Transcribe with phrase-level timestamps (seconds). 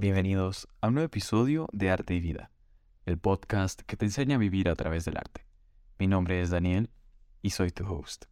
[0.00, 2.50] Bienvenidos a un nuevo episodio de Arte y Vida,
[3.04, 5.44] el podcast que te enseña a vivir a través del arte.
[5.98, 6.88] Mi nombre es Daniel
[7.42, 8.24] y soy tu host.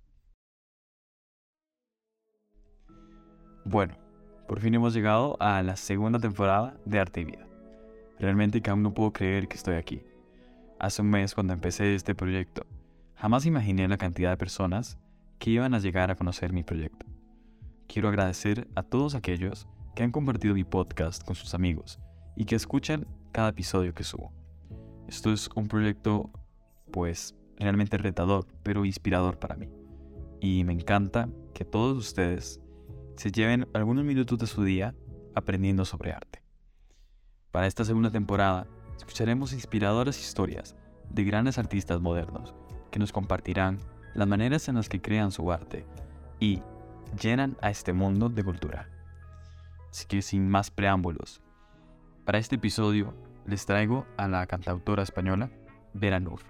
[3.67, 3.99] Bueno,
[4.49, 7.46] por fin hemos llegado a la segunda temporada de Arte y Vida.
[8.19, 10.03] Realmente que aún no puedo creer que estoy aquí.
[10.80, 12.66] Hace un mes cuando empecé este proyecto,
[13.14, 14.96] jamás imaginé la cantidad de personas
[15.39, 17.05] que iban a llegar a conocer mi proyecto.
[17.89, 19.69] Quiero agradecer a todos aquellos
[19.99, 21.98] que han compartido mi podcast con sus amigos
[22.37, 24.33] y que escuchan cada episodio que subo.
[25.09, 26.30] Esto es un proyecto,
[26.93, 29.69] pues, realmente retador, pero inspirador para mí.
[30.41, 32.61] Y me encanta que todos ustedes
[33.16, 34.95] se lleven algunos minutos de su día
[35.34, 36.45] aprendiendo sobre arte.
[37.51, 40.77] Para esta segunda temporada, escucharemos inspiradoras historias
[41.11, 42.55] de grandes artistas modernos
[42.92, 43.80] que nos compartirán
[44.15, 45.84] las maneras en las que crean su arte
[46.39, 46.62] y
[47.20, 48.89] llenan a este mundo de cultura.
[49.91, 51.41] Así que sin más preámbulos,
[52.24, 53.15] para este episodio
[53.47, 55.50] les traigo a la cantautora española
[55.94, 56.41] Vera Nur.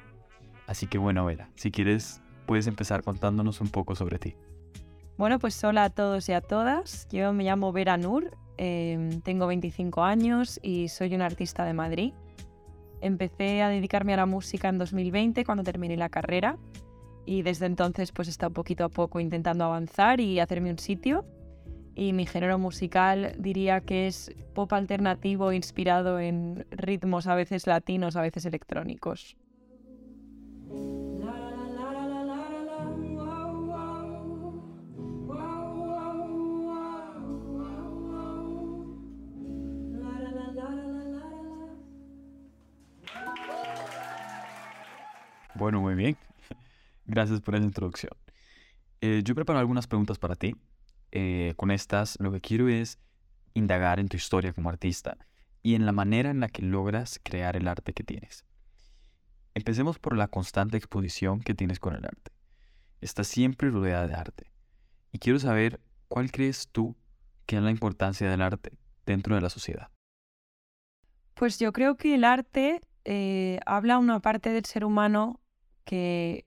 [0.67, 4.35] Así que bueno, Vera, si quieres puedes empezar contándonos un poco sobre ti.
[5.17, 7.09] Bueno, pues hola a todos y a todas.
[7.11, 12.13] Yo me llamo Vera Nur, em, tengo 25 años y soy una artista de Madrid.
[13.01, 16.59] Empecé a dedicarme a la música en 2020 cuando terminé la carrera
[17.25, 21.25] y desde entonces pues he estado poquito a poco intentando avanzar y hacerme un sitio
[21.99, 28.15] y mi género musical diría que es pop alternativo inspirado en ritmos a veces latinos,
[28.15, 29.37] a veces electrónicos.
[45.57, 46.17] Bueno, muy bien.
[47.07, 48.13] Gracias por esa introducción.
[49.01, 50.55] Eh, yo preparo algunas preguntas para ti
[51.13, 52.99] eh, con estas lo que quiero es
[53.55, 55.17] indagar en tu historia como artista
[55.63, 58.45] y en la manera en la que logras crear el arte que tienes.
[59.55, 62.31] Empecemos por la constante exposición que tienes con el arte.
[63.01, 64.53] Estás siempre rodeada de arte.
[65.13, 66.97] Y quiero saber cuál crees tú
[67.47, 69.91] que es la importancia del arte dentro de la sociedad.
[71.35, 75.41] Pues yo creo que el arte eh, habla una parte del ser humano
[75.85, 76.45] que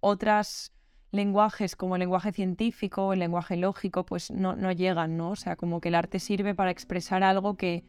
[0.00, 0.73] otras
[1.14, 5.30] lenguajes como el lenguaje científico, el lenguaje lógico, pues no, no llegan, ¿no?
[5.30, 7.84] O sea, como que el arte sirve para expresar algo que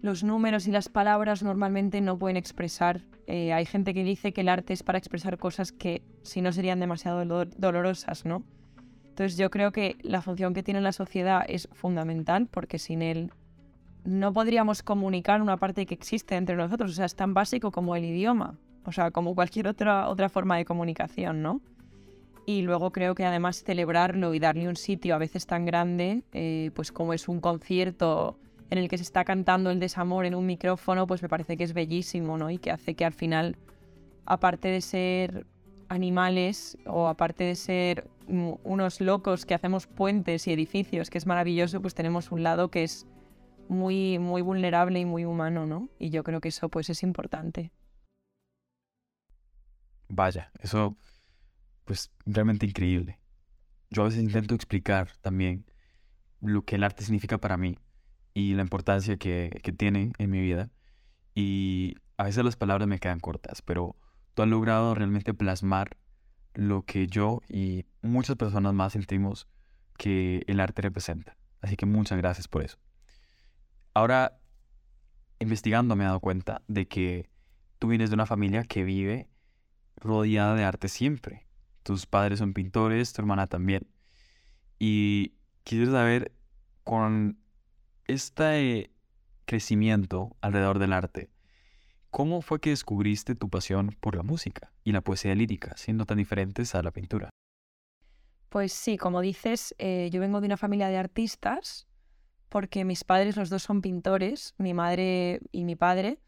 [0.00, 3.02] los números y las palabras normalmente no pueden expresar.
[3.26, 6.52] Eh, hay gente que dice que el arte es para expresar cosas que si no
[6.52, 7.24] serían demasiado
[7.56, 8.44] dolorosas, ¿no?
[9.08, 13.32] Entonces yo creo que la función que tiene la sociedad es fundamental porque sin él
[14.04, 16.90] no podríamos comunicar una parte que existe entre nosotros.
[16.90, 20.58] O sea, es tan básico como el idioma, o sea, como cualquier otra, otra forma
[20.58, 21.62] de comunicación, ¿no?
[22.48, 26.70] Y luego creo que además celebrarlo y darle un sitio a veces tan grande, eh,
[26.74, 28.38] pues como es un concierto
[28.70, 31.64] en el que se está cantando el desamor en un micrófono, pues me parece que
[31.64, 32.48] es bellísimo, ¿no?
[32.50, 33.56] Y que hace que al final,
[34.26, 35.44] aparte de ser
[35.88, 41.82] animales o aparte de ser unos locos que hacemos puentes y edificios, que es maravilloso,
[41.82, 43.06] pues tenemos un lado que es
[43.68, 45.88] muy, muy vulnerable y muy humano, ¿no?
[45.98, 47.72] Y yo creo que eso pues es importante.
[50.08, 50.96] Vaya, eso
[51.86, 53.18] pues realmente increíble.
[53.88, 55.64] Yo a veces intento explicar también
[56.40, 57.78] lo que el arte significa para mí
[58.34, 60.70] y la importancia que, que tiene en mi vida.
[61.34, 63.96] Y a veces las palabras me quedan cortas, pero
[64.34, 65.96] tú has logrado realmente plasmar
[66.54, 69.46] lo que yo y muchas personas más sentimos
[69.96, 71.36] que el arte representa.
[71.60, 72.78] Así que muchas gracias por eso.
[73.94, 74.40] Ahora,
[75.38, 77.30] investigando me he dado cuenta de que
[77.78, 79.28] tú vienes de una familia que vive
[79.96, 81.45] rodeada de arte siempre
[81.86, 83.86] tus padres son pintores, tu hermana también.
[84.78, 86.32] Y quiero saber,
[86.82, 87.38] con
[88.06, 88.90] este
[89.44, 91.30] crecimiento alrededor del arte,
[92.10, 96.18] ¿cómo fue que descubriste tu pasión por la música y la poesía lírica, siendo tan
[96.18, 97.30] diferentes a la pintura?
[98.48, 101.86] Pues sí, como dices, eh, yo vengo de una familia de artistas,
[102.48, 106.18] porque mis padres los dos son pintores, mi madre y mi padre,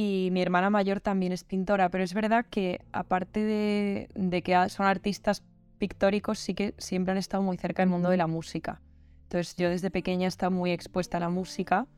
[0.00, 4.86] y mi hermana mayor también es pintora, pero es verdad que aparte de, que son
[4.86, 5.42] artistas
[5.78, 8.80] pictóricos, sí que siempre han estado muy cerca del mundo de la música.
[9.24, 11.88] Entonces yo desde pequeña he estado muy expuesta a la música.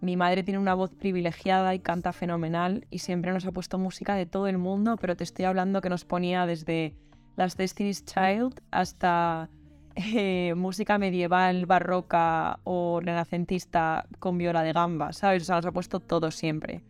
[0.00, 4.14] Mi madre tiene una voz privilegiada y canta fenomenal y siempre nos ha puesto música
[4.14, 6.94] de todo el mundo, pero te estoy hablando que nos ponía desde
[7.34, 9.50] las Destiny's Child hasta
[9.96, 15.42] eh, música medieval, barroca o renacentista con viola de gamba, ¿sabes?
[15.42, 16.84] O sea, nos ha puesto todo siempre.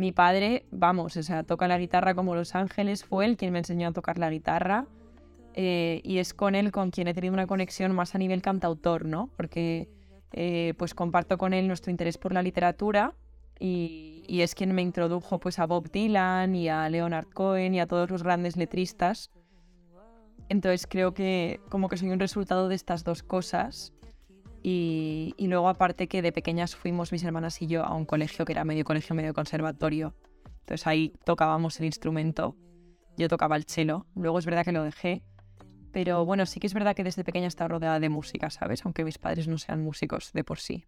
[0.00, 3.58] Mi padre, vamos, o sea, toca la guitarra como Los Ángeles, fue él quien me
[3.58, 4.86] enseñó a tocar la guitarra
[5.52, 9.04] eh, y es con él con quien he tenido una conexión más a nivel cantautor,
[9.04, 9.28] ¿no?
[9.36, 9.90] Porque
[10.32, 13.12] eh, pues comparto con él nuestro interés por la literatura
[13.58, 17.80] y, y, es quien me introdujo pues a Bob Dylan y a Leonard Cohen y
[17.80, 19.30] a todos los grandes letristas.
[20.48, 23.92] Entonces creo que como que soy un resultado de estas dos cosas
[24.62, 28.44] y, y, luego aparte que de pequeñas fuimos mis hermanas y yo a un colegio
[28.44, 30.14] que era medio colegio, medio conservatorio.
[30.60, 32.56] Entonces ahí tocábamos el instrumento.
[33.16, 34.06] Yo tocaba el cello.
[34.14, 35.22] Luego es verdad que lo dejé.
[35.92, 38.84] Pero bueno, sí que es verdad que desde pequeña estaba rodeada de música, ¿sabes?
[38.84, 40.86] Aunque mis padres no sean músicos de por sí.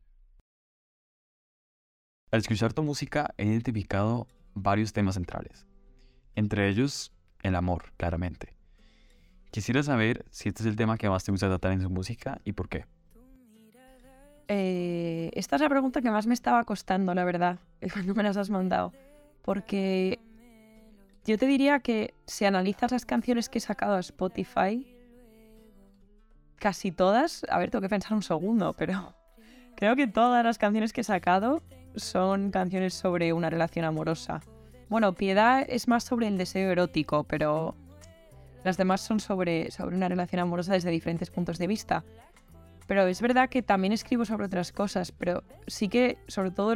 [2.30, 5.66] Al escuchar tu música he identificado varios temas centrales.
[6.34, 8.54] Entre ellos, el amor, claramente.
[9.50, 12.40] Quisiera saber si este es el tema que más te gusta tratar en su música
[12.44, 12.86] y por qué.
[14.54, 17.58] Eh, esta es la pregunta que más me estaba costando, la verdad,
[17.92, 18.92] cuando me las has mandado.
[19.40, 20.20] Porque
[21.24, 24.94] yo te diría que si analizas las canciones que he sacado a Spotify,
[26.56, 29.14] casi todas, a ver, tengo que pensar un segundo, pero
[29.74, 31.62] creo que todas las canciones que he sacado
[31.96, 34.42] son canciones sobre una relación amorosa.
[34.90, 37.74] Bueno, Piedad es más sobre el deseo erótico, pero
[38.64, 42.04] las demás son sobre, sobre una relación amorosa desde diferentes puntos de vista.
[42.86, 46.74] Pero es verdad que también escribo sobre otras cosas, pero sí que sobre todo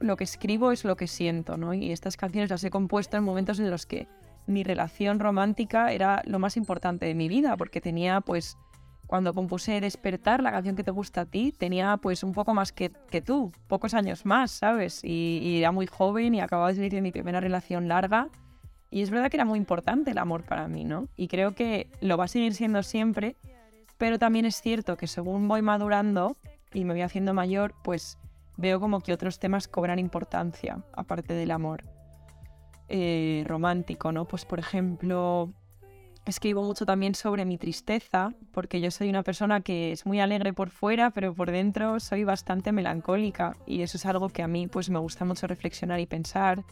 [0.00, 1.74] lo, que escribo es lo que siento, ¿no?
[1.74, 4.08] Y estas canciones las he compuesto en momentos en los que
[4.46, 8.58] mi relación romántica era lo más importante de mi vida, porque tenía pues
[9.06, 12.72] cuando compuse Despertar, la canción que te gusta a ti, tenía pues un poco más
[12.72, 12.90] que,
[13.24, 15.04] tú, pocos años más, ¿sabes?
[15.04, 18.28] Y, y, era muy joven y acababa de salir de mi primera relación larga.
[18.90, 21.08] Y es verdad que era muy importante el amor para mí, ¿no?
[21.16, 23.36] Y creo que lo va a seguir siendo siempre,
[24.04, 26.36] pero también es cierto que según voy madurando
[26.74, 28.18] y me voy haciendo mayor, pues
[28.58, 31.84] veo como que otros temas cobran importancia, aparte del amor
[32.90, 34.26] eh, romántico, ¿no?
[34.26, 35.54] Pues por ejemplo,
[36.26, 40.52] escribo mucho también sobre mi tristeza, porque yo soy una persona que es muy alegre
[40.52, 44.66] por fuera, pero por dentro soy bastante melancólica y eso es algo que a mí
[44.66, 46.62] pues me gusta mucho reflexionar y pensar.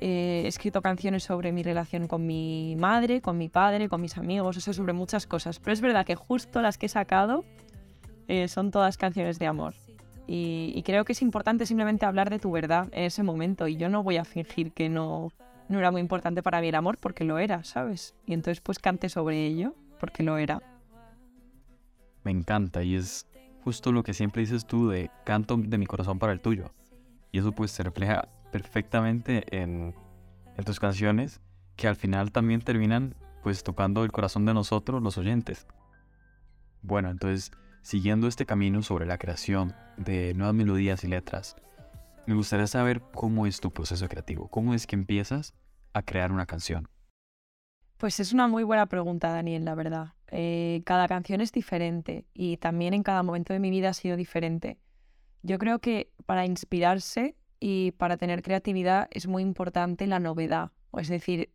[0.00, 4.18] Eh, he escrito canciones sobre mi relación con mi madre, con mi padre, con mis
[4.18, 7.44] amigos, eso sobre muchas cosas, pero es verdad que justo las que he sacado
[8.28, 9.74] eh, son todas canciones de amor.
[10.26, 13.90] Y, creo que es importante simplemente hablar de tu verdad en ese momento y yo
[13.90, 15.32] no voy a fingir que no,
[15.68, 18.14] no era muy importante para mí el amor porque lo era, ¿sabes?
[18.26, 20.62] Y entonces pues cante sobre ello porque lo era.
[22.22, 23.26] Me encanta y es
[23.64, 26.72] justo lo que siempre dices tú de canto de mi corazón para el tuyo.
[27.30, 29.96] Y eso pues se refleja perfectamente en,
[30.56, 31.40] en tus canciones
[31.74, 35.66] que al final también terminan pues tocando el corazón de nosotros los oyentes.
[36.80, 37.50] Bueno, entonces
[37.82, 41.56] siguiendo este camino sobre la creación de nuevas melodías y letras,
[42.28, 45.52] me gustaría saber cómo es tu proceso creativo, cómo es que empiezas
[45.92, 46.86] a crear una canción.
[47.96, 50.12] Pues es una muy buena pregunta, Daniel, la verdad.
[50.30, 54.16] Eh, cada canción es diferente y también en cada momento de mi vida ha sido
[54.16, 54.78] diferente.
[55.42, 61.08] Yo creo que para inspirarse y para tener creatividad es muy importante la novedad, es
[61.08, 61.50] decir,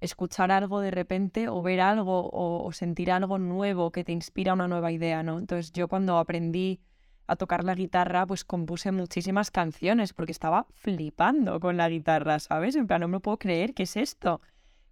[0.00, 4.68] escuchar algo de repente o ver algo o, sentir algo nuevo que te inspira una
[4.68, 5.38] nueva idea, ¿no?
[5.38, 6.80] Entonces yo cuando aprendí
[7.26, 12.76] a tocar la guitarra, pues compuse muchísimas canciones porque estaba flipando con la guitarra, ¿sabes?
[12.76, 14.42] En plan, no me puedo creer, ¿qué es esto?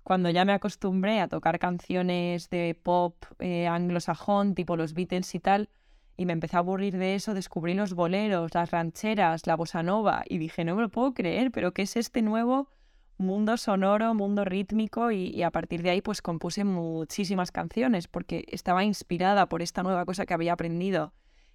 [0.03, 5.41] Cuando ya me acostumbré a tocar canciones de pop eh, anglosajón, tipo los Beatles y
[5.41, 5.69] tal,
[6.17, 10.25] y me empecé a aburrir de eso, descubrí los boleros, las rancheras, la bossa nova,
[10.29, 12.69] y dije, no me lo puedo creer, pero ¿qué es este nuevo
[13.17, 15.11] mundo sonoro, mundo rítmico?
[15.11, 20.05] Y, a partir de ahí, pues compuse muchísimas canciones porque estaba inspirada por esta nueva
[20.05, 21.13] cosa que había aprendido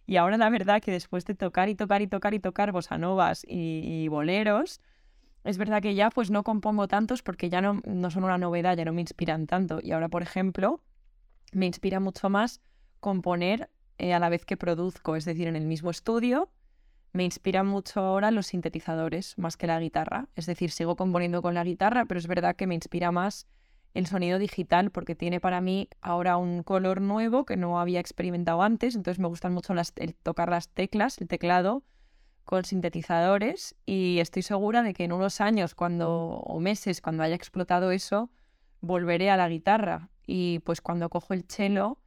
[0.08, 2.98] y ahora la verdad que después de tocar y tocar y tocar y tocar bossa
[2.98, 4.80] novas y, y boleros,
[5.44, 8.78] es verdad que ya pues no compongo tantos porque ya no, no son una novedad,
[8.78, 9.80] ya no me inspiran tanto.
[9.84, 10.82] Y ahora, por ejemplo,
[11.52, 12.62] me inspira mucho más
[13.02, 16.50] componer eh, a la vez que produzco, es decir, en el mismo estudio.
[17.14, 20.28] Me inspira mucho ahora los sintetizadores más que la guitarra.
[20.36, 23.48] Es decir, sigo componiendo con la guitarra, pero es verdad que me inspira más
[23.94, 28.62] el sonido digital porque tiene para mí ahora un color nuevo que no había experimentado
[28.62, 31.84] antes, entonces me gustan mucho las, el tocar las teclas, el teclado
[32.46, 37.36] con sintetizadores y estoy segura de que en unos años cuando o meses cuando haya
[37.36, 38.30] explotado eso
[38.82, 41.98] volveré a la guitarra y pues cuando cojo el cello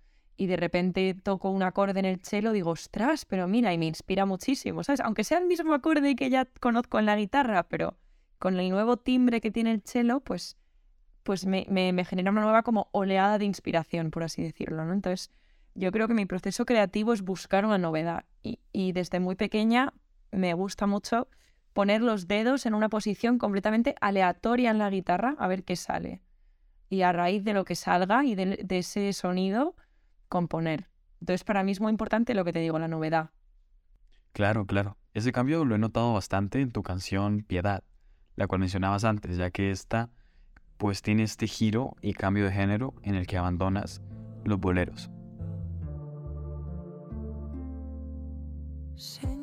[0.40, 3.84] y de repente toco un acorde en el cello digo, ostras, pero mira, y me
[3.84, 5.00] inspira muchísimo, ¿sabes?
[5.00, 7.98] Aunque sea el mismo acorde que ya conozco en la guitarra, pero
[8.38, 10.56] con el nuevo timbre que tiene el cello, pues
[11.24, 14.94] pues me, me, genera una nueva como oleada de inspiración, por así decirlo, ¿no?
[14.94, 15.30] Entonces,
[15.74, 19.92] yo creo que mi proceso creativo es buscar una novedad y, y desde muy pequeña
[20.32, 21.28] me gusta mucho
[21.74, 26.22] poner los dedos en una posición completamente aleatoria en la guitarra a ver qué sale.
[26.88, 29.76] Y a raíz de lo que salga y de, de ese sonido,
[30.30, 30.88] componer.
[31.20, 33.28] Entonces, para mí es muy importante lo que te digo, la novedad.
[34.32, 34.96] Claro, claro.
[35.12, 37.84] Ese cambio lo he notado bastante en tu canción Piedad,
[38.36, 40.08] la cual mencionabas antes, ya que esta
[40.78, 44.00] pues tiene este giro y cambio de género en el que abandonas
[44.44, 45.10] los boleros.
[48.94, 49.40] Señor.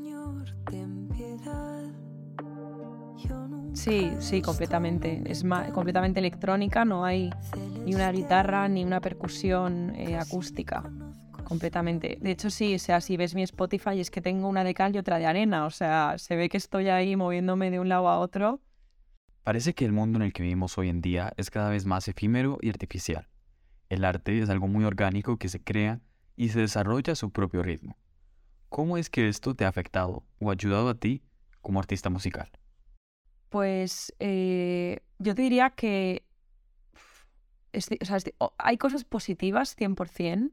[3.88, 5.24] Sí, sí, completamente.
[5.27, 7.29] Es completamente electrónica, no hay
[7.86, 10.84] ni una guitarra ni una percusión eh, acústica.
[11.46, 12.17] Completamente.
[12.20, 14.94] De hecho, sí, o sea, si ves mi Spotify es que tengo una de cal
[14.94, 15.65] y otra de arena.
[15.65, 18.60] O sea, se ve que estoy ahí moviéndome de un lado a otro.
[19.44, 22.10] Parece que el mundo en el que vivimos hoy en día es cada vez más
[22.10, 23.29] efímero y artificial.
[23.88, 26.01] El arte es algo muy orgánico que se crea
[26.36, 27.96] y se desarrolla a su propio ritmo.
[28.67, 31.24] ¿Cómo es que esto te ha afectado o ayudado a ti
[31.62, 32.51] como artista musical?
[33.50, 36.24] Pues eh, yo diría que
[38.58, 40.51] hay cosas positivas 100%.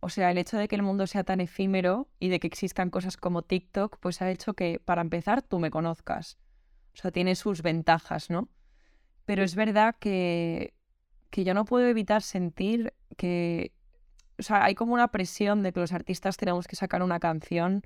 [0.00, 2.90] O sea, el hecho de que el mundo sea tan efímero y de que existan
[2.90, 6.38] cosas como TikTok, pues ha hecho que, para empezar, tú me conozcas.
[6.94, 8.48] O sea, tiene sus ventajas, ¿no?
[9.24, 10.74] Pero es verdad que,
[11.30, 13.72] que yo no puedo evitar sentir que...
[14.38, 17.82] O sea, hay como una presión de que los artistas tenemos que sacar una canción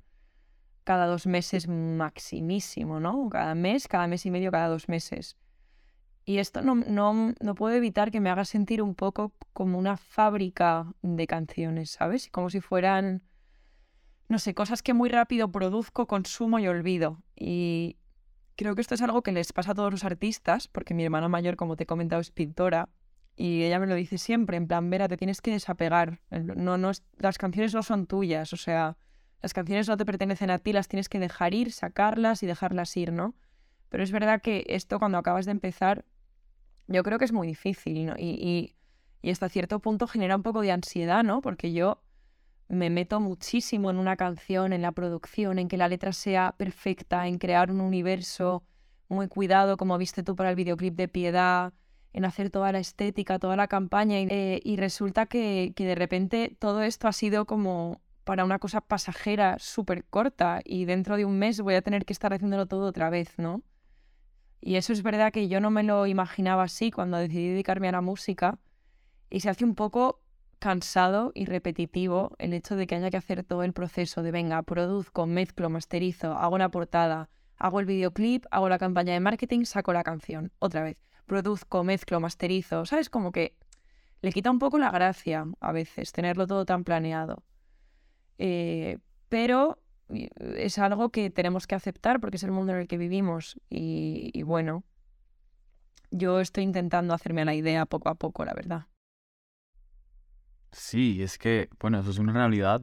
[0.83, 3.29] cada dos meses maximísimo, ¿no?
[3.29, 5.37] Cada mes, cada mes y medio, cada dos meses.
[6.25, 9.97] Y esto no, no, no, puedo evitar que me haga sentir un poco como una
[9.97, 12.29] fábrica de canciones, ¿sabes?
[12.29, 13.23] Como si fueran,
[14.29, 17.21] no sé, cosas que muy rápido produzco, consumo y olvido.
[17.35, 17.97] Y
[18.55, 21.27] creo que esto es algo que les pasa a todos los artistas, porque mi hermana
[21.27, 22.87] mayor, como te he comentado, es pintora.
[23.35, 26.21] Y ella me lo dice siempre, en plan, Vera, te tienes que desapegar.
[26.29, 28.95] No, no, las canciones no son tuyas, o sea,
[29.43, 32.95] las canciones no te pertenecen a ti, las tienes que dejar ir, sacarlas y dejarlas
[32.95, 33.35] ir, ¿no?
[33.89, 36.05] Pero es verdad que esto cuando acabas de empezar,
[36.87, 38.13] yo creo que es muy difícil, ¿no?
[38.17, 38.73] Y,
[39.21, 41.41] y, hasta cierto punto genera un poco de ansiedad, ¿no?
[41.41, 42.01] Porque yo
[42.69, 47.27] me meto muchísimo en una canción, en la producción, en que la letra sea perfecta,
[47.27, 48.63] en crear un universo
[49.09, 51.73] muy cuidado, como viste tú para el videoclip de Piedad,
[52.13, 55.95] en hacer toda la estética, toda la campaña, y, eh, y resulta que, que de
[55.95, 61.25] repente todo esto ha sido como para una cosa pasajera súper corta y dentro de
[61.25, 63.61] un mes voy a tener que estar haciéndolo todo otra vez, ¿no?
[64.61, 67.93] Y eso es verdad que yo no me lo imaginaba así cuando decidí dedicarme a
[67.93, 68.59] la música
[69.29, 70.21] y se hace un poco
[70.59, 74.61] cansado y repetitivo el hecho de que haya que hacer todo el proceso de venga,
[74.63, 79.91] produzco, mezclo, masterizo, hago una portada, hago el videoclip, hago la campaña de marketing, saco
[79.91, 83.09] la canción, otra vez, produzco, mezclo, masterizo, ¿sabes?
[83.09, 83.57] Como que
[84.21, 87.43] le quita un poco la gracia a veces tenerlo todo tan planeado.
[88.37, 88.99] Eh,
[89.29, 93.59] pero es algo que tenemos que aceptar porque es el mundo en el que vivimos
[93.69, 94.83] y, bueno,
[96.11, 98.87] yo estoy intentando hacerme la idea poco a poco, la verdad.
[100.71, 102.81] Sí, es que, bueno, eso es una realidad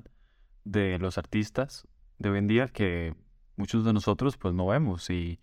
[0.64, 1.86] de los artistas
[2.18, 3.14] de hoy en día que
[3.56, 5.40] muchos de nosotros pues no vemos y,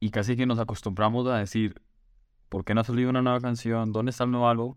[0.00, 1.82] y casi que nos acostumbramos a decir,
[2.48, 3.92] ¿por qué no ha salido una nueva canción?
[3.92, 4.76] ¿Dónde está el nuevo álbum?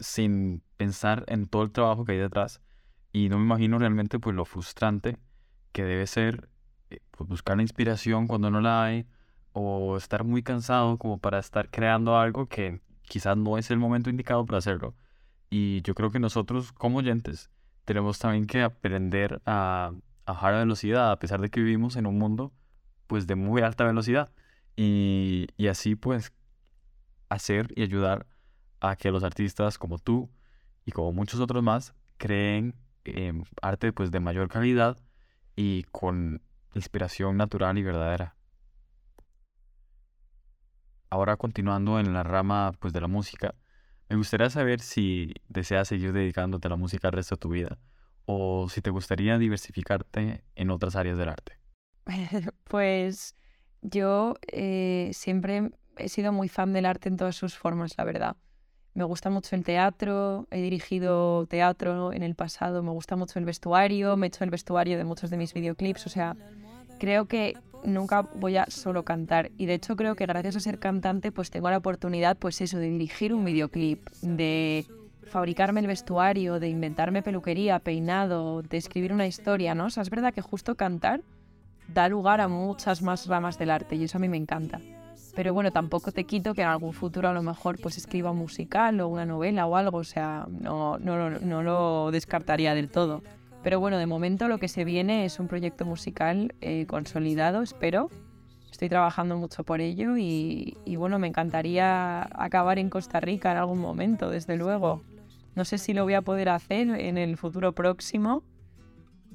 [0.00, 2.60] Sin pensar en todo el trabajo que hay detrás
[3.12, 5.18] y no me imagino realmente pues lo frustrante
[5.72, 6.48] que debe ser
[6.90, 9.06] eh, pues, buscar la inspiración cuando no la hay
[9.52, 14.10] o estar muy cansado como para estar creando algo que quizás no es el momento
[14.10, 14.94] indicado para hacerlo.
[15.50, 17.50] Y yo creo que nosotros como oyentes
[17.84, 19.92] tenemos también que aprender a,
[20.26, 22.52] a bajar la velocidad a pesar de que vivimos en un mundo
[23.06, 24.30] pues de muy alta velocidad
[24.76, 26.32] y, y así pues
[27.30, 28.26] hacer y ayudar
[28.80, 30.30] a que los artistas como tú
[30.84, 32.74] y como muchos otros más creen
[33.14, 34.96] Em, arte pues de mayor calidad
[35.56, 36.42] y con
[36.74, 38.36] inspiración natural y verdadera.
[41.10, 43.54] Ahora continuando en la rama pues de la música,
[44.08, 47.78] me gustaría saber si deseas seguir dedicándote a la música el resto de tu vida
[48.26, 51.58] o si te gustaría diversificarte en otras áreas del arte.
[52.64, 53.34] Pues
[53.82, 58.36] yo eh, siempre he sido muy fan del arte en todas sus formas, la verdad.
[58.98, 63.44] Me gusta mucho el teatro, he dirigido teatro en el pasado, me gusta mucho el
[63.44, 66.34] vestuario, me he hecho el vestuario de muchos de mis videoclips, o sea,
[66.98, 70.80] creo que nunca voy a solo cantar y de hecho creo que gracias a ser
[70.80, 74.84] cantante pues tengo la oportunidad pues eso de dirigir un videoclip, de
[75.28, 79.84] fabricarme el vestuario, de inventarme peluquería, peinado, de escribir una historia, ¿no?
[79.84, 81.20] O sea, es verdad que justo cantar
[81.86, 84.80] da lugar a muchas más ramas del arte y eso a mí me encanta.
[85.34, 88.38] Pero bueno, tampoco te quito que en algún futuro a lo mejor pues escriba un
[88.38, 93.22] musical o una novela o algo, o sea, no, no, lo descartaría del todo.
[93.62, 98.10] Pero bueno, de momento lo que se viene es un proyecto musical eh, consolidado, espero.
[98.70, 103.56] Estoy trabajando mucho por ello y, y, bueno, me encantaría acabar en Costa Rica en
[103.56, 105.02] algún momento, desde luego.
[105.56, 108.44] No sé si lo voy a poder hacer en el futuro próximo,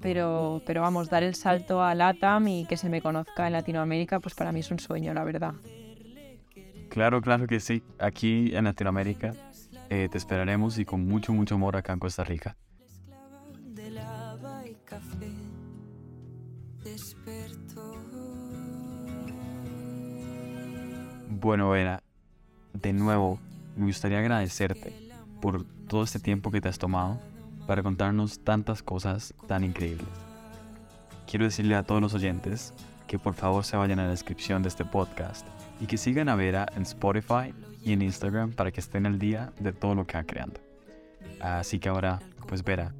[0.01, 4.19] pero, pero vamos, dar el salto a LATAM y que se me conozca en Latinoamérica,
[4.19, 5.53] pues para mí es un sueño, la verdad.
[6.93, 7.81] Claro, claro que sí.
[7.97, 9.33] Aquí en Latinoamérica
[9.89, 12.55] eh, te esperaremos y con mucho, mucho amor acá en Costa Rica.
[21.29, 22.03] Bueno, Vera,
[22.73, 23.39] de nuevo,
[23.75, 24.93] me gustaría agradecerte
[25.41, 27.19] por todo este tiempo que te has tomado
[27.65, 30.07] para contarnos tantas cosas tan increíbles.
[31.25, 32.71] Quiero decirle a todos los oyentes
[33.07, 35.47] que por favor se vayan a la descripción de este podcast
[35.83, 39.51] y que sigan a Vera en Spotify y en Instagram para que estén al día
[39.59, 40.61] de todo lo que va creando.
[41.41, 42.95] Así que ahora, pues Vera,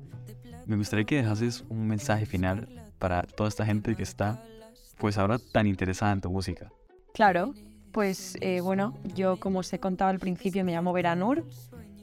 [0.66, 2.68] me gustaría que dejases un mensaje final
[3.00, 4.44] para toda esta gente que está,
[4.98, 6.74] pues ahora tan interesada en tu música.
[7.14, 7.54] Claro,
[7.94, 11.46] pues eh, bueno, yo como os he contado al principio me llamo Vera Nur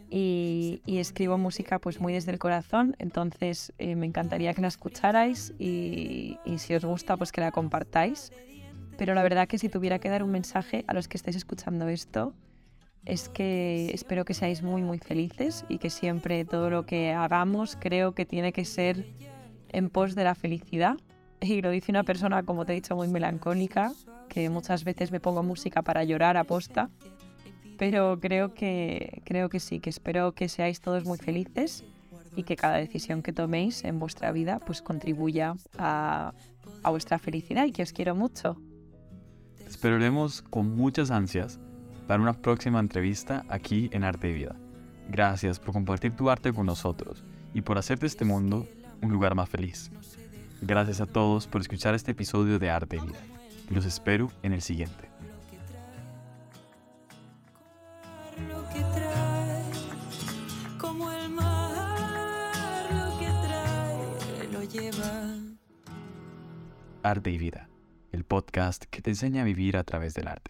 [0.08, 5.52] y, escribo música pues muy desde el corazón, entonces eh, me encantaría que la escucharais
[5.58, 8.32] y, y si os gusta pues que la compartáis.
[9.00, 11.88] Pero la verdad que si tuviera que dar un mensaje a los que estáis escuchando
[11.88, 12.34] esto,
[13.06, 17.78] es que espero que seáis muy muy felices y que siempre todo lo que hagamos
[17.80, 19.06] creo que tiene que ser
[19.70, 20.98] en pos de la felicidad.
[21.40, 23.90] Y lo dice una persona, como te he dicho, muy melancólica,
[24.28, 26.90] que muchas veces me pongo música para llorar a posta.
[27.78, 31.84] Pero creo que, creo que sí, que espero que seáis todos muy felices
[32.36, 36.34] y que cada decisión que toméis en vuestra vida pues contribuya a,
[36.82, 38.58] a vuestra felicidad y que os quiero mucho.
[39.80, 41.58] Esperaremos con muchas ansias
[42.06, 44.54] para una próxima entrevista aquí en Arte y Vida.
[45.08, 48.68] Gracias por compartir tu arte con nosotros y por hacer de este mundo
[49.00, 49.90] un lugar más feliz.
[50.60, 53.20] Gracias a todos por escuchar este episodio de Arte y Vida.
[53.70, 55.08] Los espero en el siguiente.
[67.02, 67.69] Arte y Vida
[68.12, 70.48] el podcast que te enseña a vivir a través del arte.